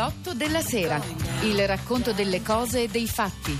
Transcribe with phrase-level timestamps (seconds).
[0.00, 1.00] 8 della sera.
[1.42, 3.56] Il racconto delle cose e dei fatti.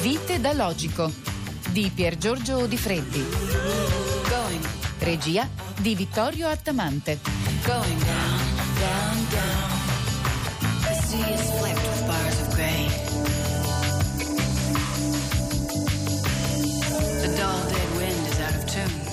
[0.00, 1.10] Vite da logico
[1.70, 3.24] di Pier Giorgio Di.
[4.98, 5.48] Regia
[5.78, 7.20] di Vittorio Attamante.
[7.64, 8.38] Going down,
[8.78, 9.72] down, down.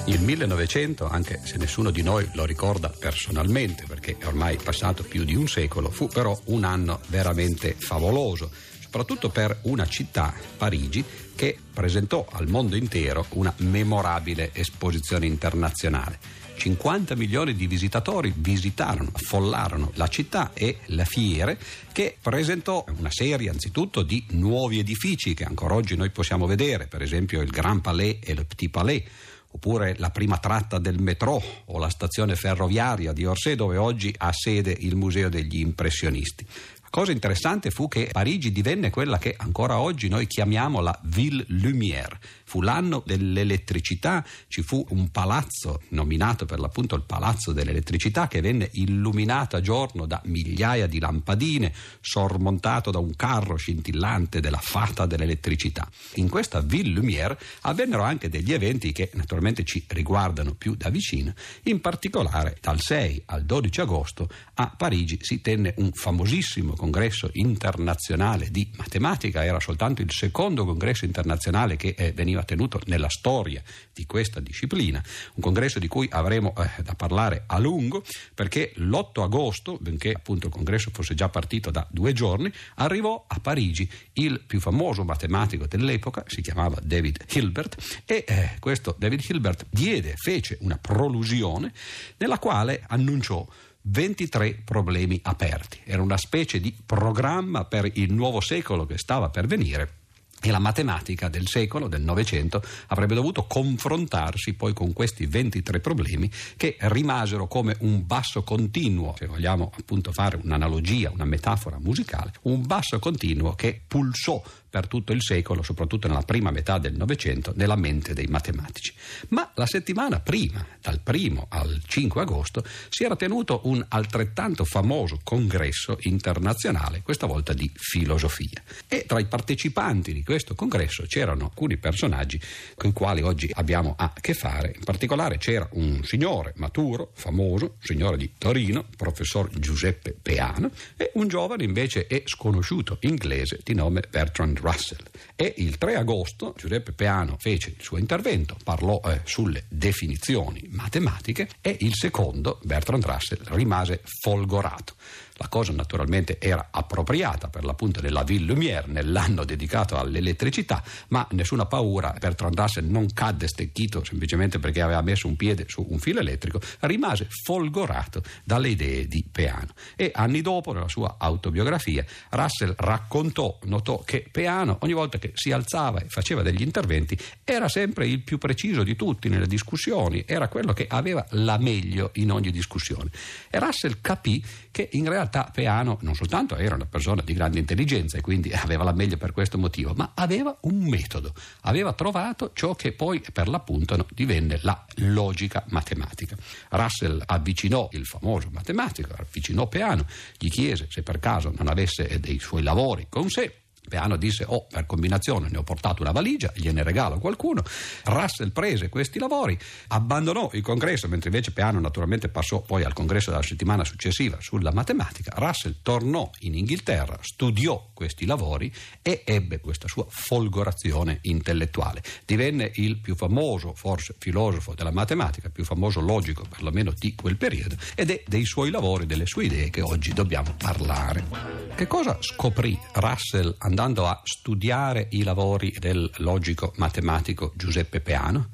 [0.10, 5.24] Il 1900, anche se nessuno di noi lo ricorda personalmente, perché è ormai passato più
[5.24, 8.50] di un secolo, fu però un anno veramente favoloso,
[8.80, 16.18] soprattutto per una città, Parigi, che presentò al mondo intero una memorabile esposizione internazionale.
[16.58, 21.60] 50 milioni di visitatori visitarono, affollarono la città e la fiere
[21.92, 27.04] che presentò una serie anzitutto di nuovi edifici che ancora oggi noi possiamo vedere, per
[27.04, 29.04] esempio il Grand Palais e le Petit Palais
[29.52, 34.32] oppure la prima tratta del metro o la stazione ferroviaria di Orsay dove oggi ha
[34.32, 36.46] sede il Museo degli Impressionisti.
[36.82, 41.46] La cosa interessante fu che Parigi divenne quella che ancora oggi noi chiamiamo la Ville
[41.50, 42.18] Lumière.
[42.50, 48.70] Fu l'anno dell'elettricità, ci fu un palazzo nominato per l'appunto il Palazzo dell'Elettricità che venne
[48.74, 55.88] illuminato a giorno da migliaia di lampadine, sormontato da un carro scintillante della fata dell'elettricità.
[56.16, 61.36] In questa Ville Lumière avvennero anche degli eventi che naturalmente ci riguardano più da vicino,
[61.66, 68.50] in particolare dal 6 al 12 agosto a Parigi si tenne un famosissimo congresso internazionale
[68.50, 73.62] di matematica, era soltanto il secondo congresso internazionale che eh, veniva tenuto nella storia
[73.94, 75.04] di questa disciplina,
[75.36, 80.48] un congresso di cui avremo eh, da parlare a lungo perché l'8 agosto, benché appunto
[80.48, 85.66] il congresso fosse già partito da due giorni, arrivò a Parigi il più famoso matematico
[85.68, 91.72] dell'epoca, si chiamava David Hilbert e eh, questo David Hilbert diede, fece una prolusione
[92.18, 93.48] nella quale annunciò
[93.82, 95.80] 23 problemi aperti.
[95.84, 99.99] Era una specie di programma per il nuovo secolo che stava per venire
[100.42, 106.30] e la matematica del secolo, del Novecento, avrebbe dovuto confrontarsi poi con questi 23 problemi
[106.56, 112.66] che rimasero come un basso continuo, se vogliamo appunto fare un'analogia, una metafora musicale, un
[112.66, 117.76] basso continuo che pulsò per tutto il secolo, soprattutto nella prima metà del Novecento, nella
[117.76, 118.94] mente dei matematici.
[119.30, 125.20] Ma la settimana prima, dal 1 al 5 agosto, si era tenuto un altrettanto famoso
[125.24, 128.62] congresso internazionale, questa volta di filosofia.
[128.88, 132.40] E tra i partecipanti di questo congresso c'erano alcuni personaggi
[132.76, 134.74] con i quali oggi abbiamo a che fare.
[134.76, 141.28] In particolare c'era un signore maturo, famoso, signore di Torino, professor Giuseppe Peano, e un
[141.28, 145.04] giovane invece e sconosciuto inglese di nome Bertrand Russell.
[145.36, 151.50] E il 3 agosto Giuseppe Peano fece il suo intervento, parlò eh, sulle definizioni matematiche
[151.62, 154.96] e il secondo, Bertrand Russell, rimase folgorato.
[155.40, 161.66] La cosa naturalmente era appropriata per l'appunto della Ville Lumière nell'anno dedicato all'elettricità, ma nessuna
[161.66, 166.20] paura, Bertrand Russell non cadde stecchito semplicemente perché aveva messo un piede su un filo
[166.20, 169.70] elettrico, rimase folgorato dalle idee di Peano.
[169.96, 175.54] E anni dopo, nella sua autobiografia, Russell raccontò, notò che Peano ogni volta che si
[175.54, 180.50] alzava e faceva degli interventi era sempre il più preciso di tutti nelle discussioni, era
[180.50, 183.10] quello che aveva la meglio in ogni discussione.
[183.50, 188.18] E Russell capì che in realtà Peano non soltanto era una persona di grande intelligenza
[188.18, 192.76] e quindi aveva la meglio per questo motivo, ma aveva un metodo, aveva trovato ciò
[192.76, 196.36] che poi per l'appunto divenne la logica matematica.
[196.70, 200.06] Russell avvicinò il famoso matematico, avvicinò Peano,
[200.38, 204.68] gli chiese se per caso non avesse dei suoi lavori con sé Peano disse: Oh,
[204.70, 207.64] per combinazione ne ho portato una valigia, gliene regalo qualcuno.
[208.06, 209.58] Russell prese questi lavori,
[209.88, 214.72] abbandonò il congresso, mentre invece Peano naturalmente passò poi al congresso della settimana successiva sulla
[214.72, 215.34] matematica.
[215.36, 218.72] Russell tornò in Inghilterra, studiò questi lavori
[219.02, 222.04] e ebbe questa sua folgorazione intellettuale.
[222.26, 227.76] Divenne il più famoso, forse, filosofo della matematica, più famoso logico perlomeno di quel periodo,
[227.96, 231.68] ed è dei suoi lavori, delle sue idee che oggi dobbiamo parlare.
[231.76, 238.50] Che cosa scoprì Russell andando a studiare i lavori del logico matematico Giuseppe Peano?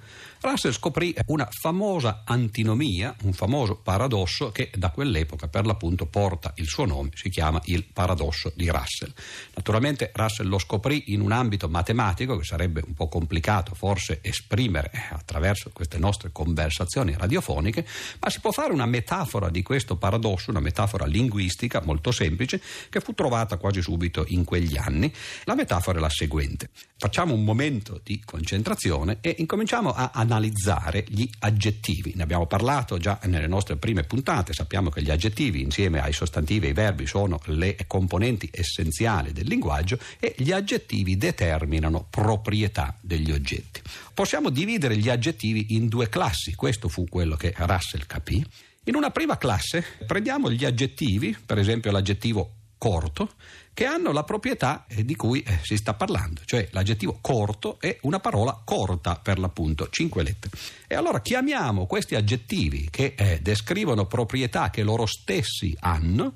[0.45, 6.67] Russell scoprì una famosa antinomia, un famoso paradosso che da quell'epoca per l'appunto porta il
[6.67, 9.11] suo nome, si chiama il paradosso di Russell.
[9.55, 14.91] Naturalmente Russell lo scoprì in un ambito matematico che sarebbe un po' complicato forse esprimere
[15.09, 17.83] attraverso queste nostre conversazioni radiofoniche,
[18.19, 22.99] ma si può fare una metafora di questo paradosso, una metafora linguistica molto semplice che
[22.99, 25.11] fu trovata quasi subito in quegli anni.
[25.45, 26.69] La metafora è la seguente.
[26.97, 32.13] Facciamo un momento di concentrazione e incominciamo a analizzare analizzare gli aggettivi.
[32.15, 36.65] Ne abbiamo parlato già nelle nostre prime puntate, sappiamo che gli aggettivi insieme ai sostantivi
[36.65, 43.31] e ai verbi sono le componenti essenziali del linguaggio e gli aggettivi determinano proprietà degli
[43.31, 43.81] oggetti.
[44.13, 48.45] Possiamo dividere gli aggettivi in due classi, questo fu quello che Russell capì.
[48.87, 52.51] In una prima classe prendiamo gli aggettivi, per esempio l'aggettivo
[52.85, 53.31] corto,
[53.73, 57.97] che hanno la proprietà eh, di cui eh, si sta parlando, cioè l'aggettivo corto è
[58.03, 60.55] una parola corta per l'appunto, cinque lettere.
[60.85, 66.35] E allora chiamiamo questi aggettivi che eh, descrivono proprietà che loro stessi hanno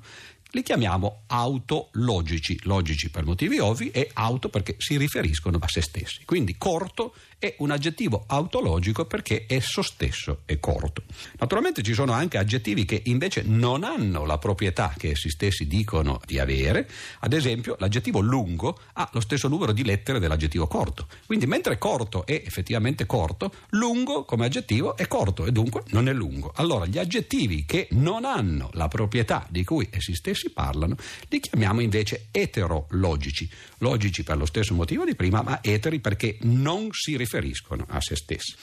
[0.52, 6.24] li chiamiamo autologici, logici per motivi ovvi e auto perché si riferiscono a se stessi.
[6.24, 11.02] Quindi corto è un aggettivo autologico perché esso stesso è corto.
[11.38, 16.20] Naturalmente ci sono anche aggettivi che invece non hanno la proprietà che essi stessi dicono
[16.26, 16.88] di avere,
[17.20, 22.26] ad esempio l'aggettivo lungo ha lo stesso numero di lettere dell'aggettivo corto, quindi mentre corto
[22.26, 26.52] è effettivamente corto, lungo come aggettivo è corto e dunque non è lungo.
[26.56, 30.96] Allora gli aggettivi che non hanno la proprietà di cui essi stessi parlano
[31.28, 33.46] li chiamiamo invece eterologici,
[33.78, 38.16] logici per lo stesso motivo di prima, ma eteri perché non si riferiscono a se
[38.16, 38.54] stessi.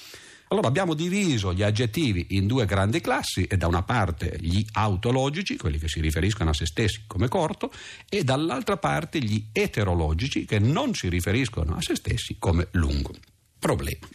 [0.49, 5.57] Allora abbiamo diviso gli aggettivi in due grandi classi, e da una parte gli autologici,
[5.57, 7.71] quelli che si riferiscono a se stessi come corto,
[8.09, 13.13] e dall'altra parte gli eterologici che non si riferiscono a se stessi come lungo.
[13.59, 14.07] Problema.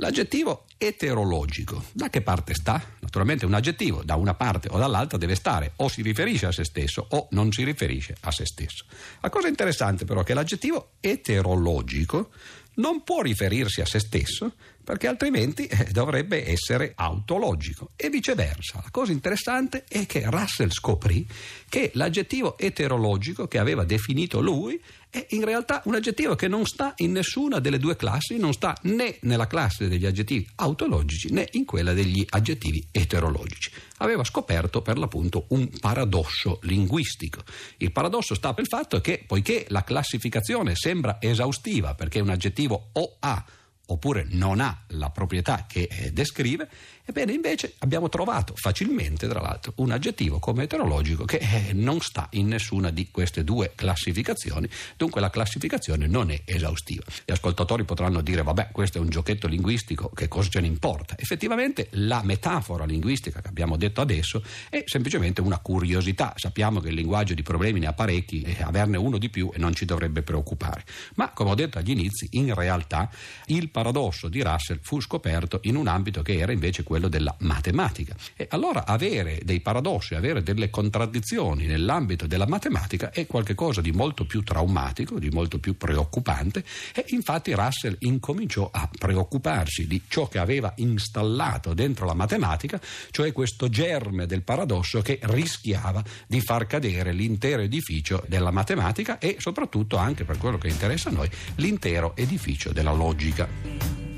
[0.00, 2.82] L'aggettivo eterologico, da che parte sta?
[3.00, 6.64] Naturalmente un aggettivo da una parte o dall'altra deve stare, o si riferisce a se
[6.64, 8.86] stesso o non si riferisce a se stesso.
[9.20, 12.30] La cosa interessante però è che l'aggettivo eterologico
[12.76, 18.80] non può riferirsi a se stesso perché altrimenti eh, dovrebbe essere autologico e viceversa.
[18.82, 21.26] La cosa interessante è che Russell scoprì
[21.68, 26.94] che l'aggettivo eterologico che aveva definito lui è in realtà un aggettivo che non sta
[26.98, 31.64] in nessuna delle due classi, non sta né nella classe degli aggettivi autologici né in
[31.64, 33.70] quella degli aggettivi eterologici.
[33.98, 37.42] Aveva scoperto per l'appunto un paradosso linguistico.
[37.78, 42.90] Il paradosso sta per il fatto che poiché la classificazione sembra esaustiva perché un aggettivo
[42.92, 43.44] o ha
[43.92, 46.68] oppure non ha la proprietà che eh, descrive,
[47.04, 52.28] ebbene invece abbiamo trovato facilmente, tra l'altro, un aggettivo come eterologico che eh, non sta
[52.32, 57.02] in nessuna di queste due classificazioni, dunque la classificazione non è esaustiva.
[57.24, 61.16] Gli ascoltatori potranno dire, vabbè, questo è un giochetto linguistico, che cosa ce ne importa?
[61.18, 66.94] Effettivamente la metafora linguistica che abbiamo detto adesso è semplicemente una curiosità, sappiamo che il
[66.94, 70.84] linguaggio di problemi ne ha parecchi e averne uno di più non ci dovrebbe preoccupare,
[71.16, 73.10] ma come ho detto agli inizi, in realtà
[73.46, 78.14] il paradosso di Russell fu scoperto in un ambito che era invece quello della matematica.
[78.36, 84.26] E allora avere dei paradossi, avere delle contraddizioni nell'ambito della matematica è qualcosa di molto
[84.26, 86.62] più traumatico, di molto più preoccupante
[86.94, 92.78] e infatti Russell incominciò a preoccuparsi di ciò che aveva installato dentro la matematica,
[93.10, 99.36] cioè questo germe del paradosso che rischiava di far cadere l'intero edificio della matematica e
[99.38, 103.69] soprattutto anche per quello che interessa a noi l'intero edificio della logica.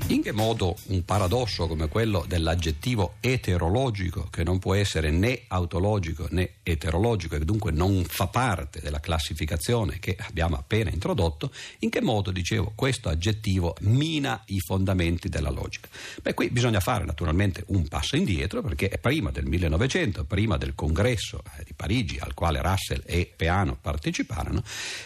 [0.07, 6.27] In che modo un paradosso come quello dell'aggettivo eterologico, che non può essere né autologico
[6.29, 12.01] né eterologico e dunque non fa parte della classificazione che abbiamo appena introdotto, in che
[12.01, 15.87] modo, dicevo, questo aggettivo mina i fondamenti della logica?
[16.21, 21.41] Beh, qui bisogna fare naturalmente un passo indietro perché prima del 1900, prima del congresso
[21.57, 24.61] eh, di Parigi al quale Russell e Peano parteciparono,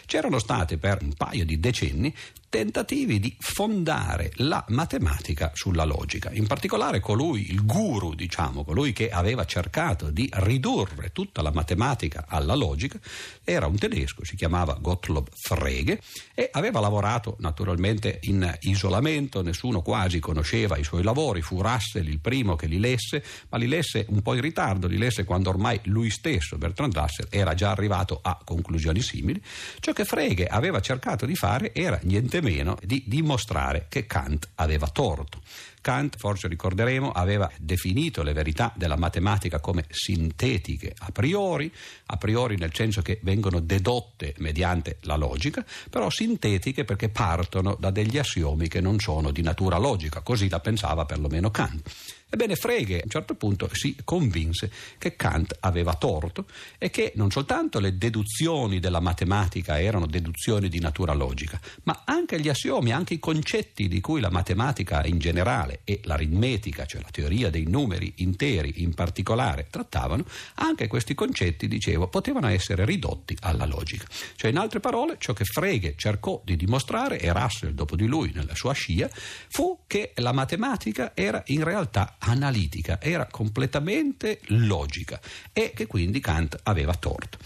[0.06, 2.14] c'erano state per un paio di decenni
[2.50, 6.32] tentativi di fondare la matematica sulla logica.
[6.32, 12.26] In particolare colui, il guru, diciamo, colui che aveva cercato di ridurre tutta la matematica
[12.28, 13.00] alla logica,
[13.44, 16.00] era un tedesco, si chiamava Gottlob Frege
[16.34, 22.20] e aveva lavorato naturalmente in isolamento, nessuno quasi conosceva i suoi lavori, fu Russell il
[22.20, 25.80] primo che li lesse, ma li lesse un po' in ritardo, li lesse quando ormai
[25.84, 29.42] lui stesso, Bertrand Russell, era già arrivato a conclusioni simili.
[29.80, 34.50] Ciò che Frege aveva cercato di fare era niente niente meno di dimostrare che Kant
[34.56, 35.42] aveva torto.
[35.88, 41.72] Kant, forse ricorderemo, aveva definito le verità della matematica come sintetiche a priori,
[42.08, 47.90] a priori nel senso che vengono dedotte mediante la logica, però sintetiche perché partono da
[47.90, 51.90] degli assiomi che non sono di natura logica, così la pensava perlomeno Kant.
[52.30, 56.46] Ebbene, Frege a un certo punto si convinse che Kant aveva torto
[56.78, 62.42] e che non soltanto le deduzioni della matematica erano deduzioni di natura logica, ma anche
[62.42, 67.10] gli assiomi, anche i concetti di cui la matematica in generale e l'aritmetica, cioè la
[67.12, 73.66] teoria dei numeri interi in particolare, trattavano, anche questi concetti, dicevo, potevano essere ridotti alla
[73.66, 74.06] logica.
[74.36, 78.32] Cioè, in altre parole, ciò che Frege cercò di dimostrare, e Russell dopo di lui
[78.34, 85.20] nella sua scia, fu che la matematica era in realtà analitica, era completamente logica
[85.54, 87.38] e che quindi Kant aveva torto.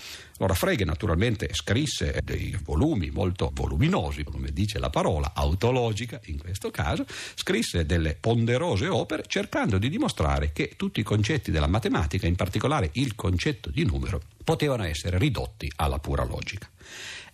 [0.41, 6.71] Allora Frege naturalmente scrisse dei volumi molto voluminosi, come dice la parola, autologica in questo
[6.71, 7.05] caso,
[7.35, 12.89] scrisse delle ponderose opere cercando di dimostrare che tutti i concetti della matematica, in particolare
[12.93, 16.67] il concetto di numero, potevano essere ridotti alla pura logica.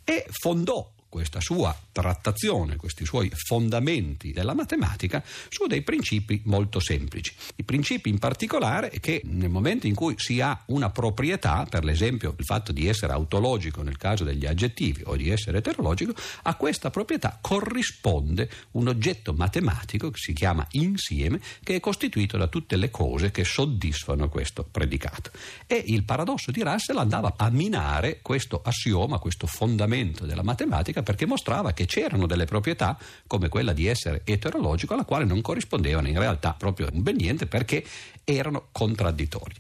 [0.04, 7.34] E fondò questa sua trattazione, questi suoi fondamenti della matematica su dei principi molto semplici.
[7.56, 12.36] I principi in particolare che nel momento in cui si ha una proprietà, per l'esempio
[12.38, 16.90] il fatto di essere autologico nel caso degli aggettivi o di essere eterologico, a questa
[16.90, 22.90] proprietà corrisponde un oggetto matematico che si chiama insieme, che è costituito da tutte le
[22.92, 25.32] cose che soddisfano questo predicato.
[25.66, 31.26] E il paradosso di Russell andava a minare questo assioma, questo fondamento della matematica perché
[31.26, 36.20] mostrava che c'erano delle proprietà come quella di essere eterologico alla quale non corrispondevano in
[36.20, 37.84] realtà proprio bel niente perché
[38.24, 39.56] erano contraddittori.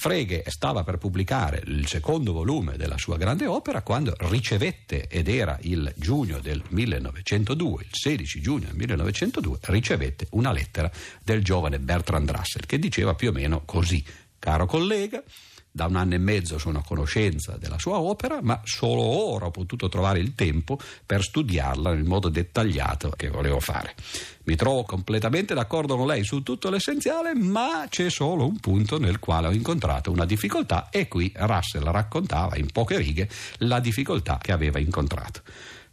[0.00, 5.58] Frege stava per pubblicare il secondo volume della sua grande opera quando ricevette, ed era
[5.62, 10.88] il giugno del 1902, il 16 giugno del 1902, ricevette una lettera
[11.24, 14.04] del giovane Bertrand Russell che diceva più o meno così,
[14.38, 15.20] caro collega,
[15.78, 19.52] da un anno e mezzo sono a conoscenza della sua opera, ma solo ora ho
[19.52, 23.94] potuto trovare il tempo per studiarla nel modo dettagliato che volevo fare.
[24.42, 29.20] Mi trovo completamente d'accordo con lei su tutto l'essenziale, ma c'è solo un punto nel
[29.20, 34.50] quale ho incontrato una difficoltà e qui Russell raccontava in poche righe la difficoltà che
[34.50, 35.42] aveva incontrato.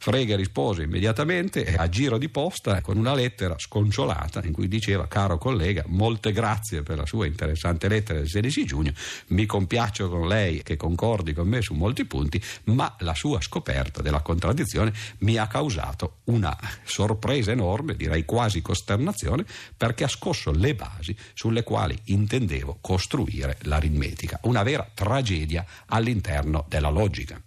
[0.06, 5.40] Frege rispose immediatamente a giro di posta con una lettera sconciolata in cui diceva caro
[5.40, 8.92] collega molte grazie per la sua interessante lettera del 16 giugno.
[9.30, 14.04] Mi compiaccio con lei che concordi con me su molti punti ma la sua scoperta
[14.04, 19.44] della contraddizione mi ha causato una sorpresa enorme direi quasi costernazione
[19.76, 26.90] perché ha scosso le basi sulle quali intendevo costruire l'aritmetica una vera tragedia all'interno della
[26.90, 27.42] logica.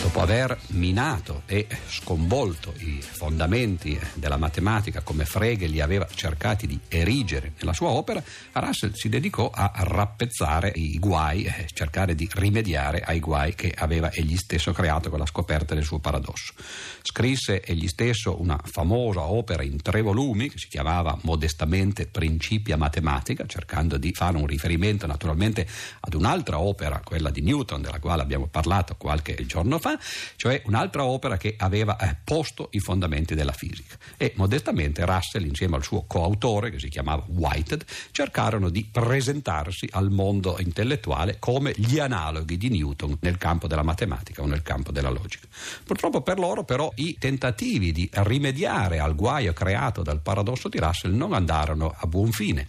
[0.00, 6.78] Dopo aver minato e sconvolto i fondamenti della matematica come Frege li aveva cercati di
[6.88, 8.22] erigere nella sua opera,
[8.52, 14.10] Russell si dedicò a rappezzare i guai, eh, cercare di rimediare ai guai che aveva
[14.12, 16.52] egli stesso creato con la scoperta del suo paradosso.
[17.02, 23.46] Scrisse egli stesso una famosa opera in tre volumi che si chiamava modestamente Principia Matematica,
[23.46, 25.66] cercando di fare un riferimento naturalmente
[26.00, 29.98] ad un'altra opera, quella di Newton, della quale abbiamo parlato qualche giorno fa,
[30.36, 33.96] cioè un'altra opera che aveva eh, posto i fondamenti della fisica.
[34.16, 40.10] E modestamente Russell, insieme al suo coautore, che si chiamava Whitehead, cercarono di presentarsi al
[40.10, 45.10] mondo intellettuale come gli analoghi di Newton nel campo della matematica o nel campo della
[45.10, 45.46] logica.
[45.84, 51.14] Purtroppo per loro, però, i tentativi di rimediare al guaio creato dal paradosso di Russell
[51.14, 52.66] non andarono a buon fine.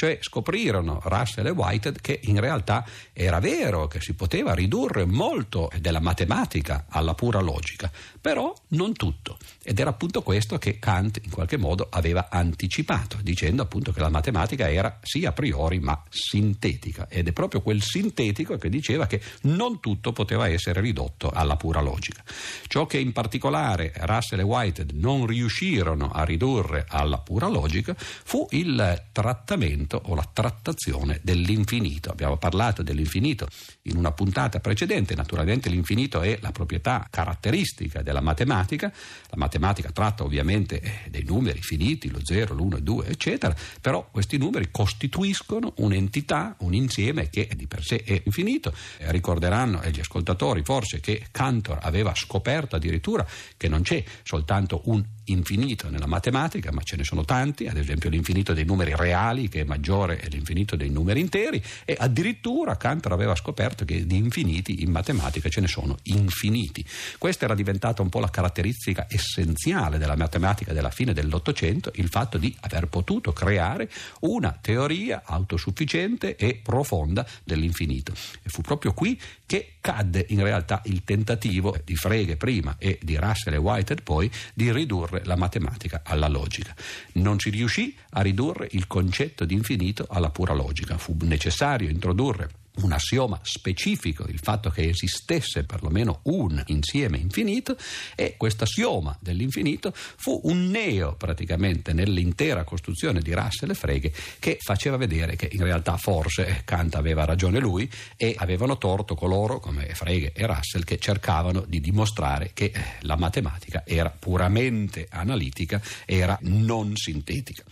[0.00, 5.70] Cioè scoprirono Russell e Whitehead che in realtà era vero che si poteva ridurre molto
[5.78, 9.36] della matematica alla pura logica, però non tutto.
[9.62, 14.08] Ed era appunto questo che Kant in qualche modo aveva anticipato, dicendo appunto che la
[14.08, 17.06] matematica era sì a priori ma sintetica.
[17.10, 21.82] Ed è proprio quel sintetico che diceva che non tutto poteva essere ridotto alla pura
[21.82, 22.24] logica.
[22.68, 28.46] Ciò che in particolare Russell e Whitehead non riuscirono a ridurre alla pura logica fu
[28.52, 32.10] il trattamento o la trattazione dell'infinito.
[32.10, 33.48] Abbiamo parlato dell'infinito
[33.82, 38.92] in una puntata precedente, naturalmente l'infinito è la proprietà caratteristica della matematica,
[39.28, 44.08] la matematica tratta ovviamente eh, dei numeri finiti, lo 0, l'1, il 2, eccetera, però
[44.10, 48.72] questi numeri costituiscono un'entità, un insieme che di per sé è infinito.
[48.98, 55.04] Eh, ricorderanno gli ascoltatori forse che Cantor aveva scoperto addirittura che non c'è soltanto un
[55.32, 59.60] infinito nella matematica, ma ce ne sono tanti, ad esempio l'infinito dei numeri reali che
[59.60, 64.90] è maggiore dell'infinito dei numeri interi e addirittura Cantor aveva scoperto che di infiniti in
[64.90, 66.84] matematica ce ne sono infiniti.
[67.18, 72.38] Questa era diventata un po' la caratteristica essenziale della matematica della fine dell'Ottocento, il fatto
[72.38, 78.12] di aver potuto creare una teoria autosufficiente e profonda dell'infinito.
[78.42, 83.16] E fu proprio qui che cadde in realtà il tentativo di Frege prima e di
[83.16, 86.74] Russell e Whitehead poi di ridurre la matematica alla logica.
[87.14, 92.59] Non si riuscì a ridurre il concetto di infinito alla pura logica, fu necessario introdurre
[92.76, 97.76] un assioma specifico il fatto che esistesse perlomeno un insieme infinito
[98.14, 104.58] e questo assioma dell'infinito fu un neo praticamente nell'intera costruzione di Russell e Frege che
[104.60, 109.94] faceva vedere che in realtà forse Kant aveva ragione lui e avevano torto coloro come
[109.94, 116.96] Frege e Russell che cercavano di dimostrare che la matematica era puramente analitica, era non
[116.96, 117.64] sintetica.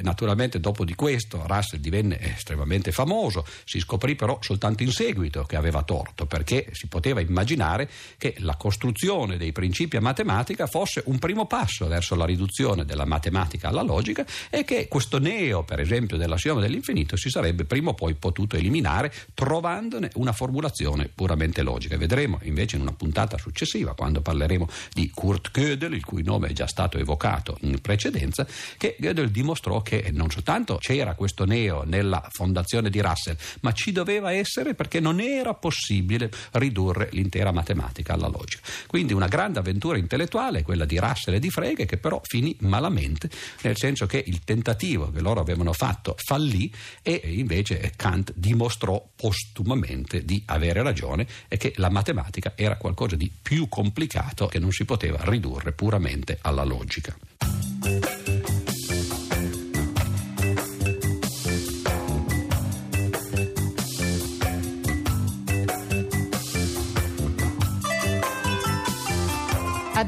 [0.00, 5.56] Naturalmente dopo di questo Russell divenne estremamente famoso, si scoprì però soltanto in seguito che
[5.56, 11.18] aveva torto, perché si poteva immaginare che la costruzione dei principi a matematica fosse un
[11.18, 16.16] primo passo verso la riduzione della matematica alla logica e che questo neo, per esempio,
[16.16, 21.98] dell'assioma dell'infinito si sarebbe prima o poi potuto eliminare trovandone una formulazione puramente logica.
[21.98, 26.52] Vedremo invece in una puntata successiva, quando parleremo di Kurt Gödel, il cui nome è
[26.52, 28.46] già stato evocato in precedenza,
[28.78, 33.92] che Gödel dimostrò che non soltanto c'era questo neo nella fondazione di Russell, ma ci
[33.92, 38.62] doveva essere perché non era possibile ridurre l'intera matematica alla logica.
[38.86, 43.28] Quindi una grande avventura intellettuale, quella di Russell e di Frege, che però finì malamente,
[43.62, 46.72] nel senso che il tentativo che loro avevano fatto fallì
[47.02, 53.30] e invece Kant dimostrò postumamente di avere ragione e che la matematica era qualcosa di
[53.30, 57.16] più complicato che non si poteva ridurre puramente alla logica.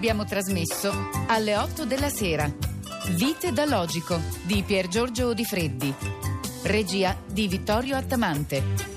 [0.05, 0.93] Abbiamo trasmesso
[1.29, 2.47] alle 8 della sera.
[3.13, 5.95] Vite da logico di Pier Giorgio Di.
[6.65, 8.94] Regia di Vittorio Attamante.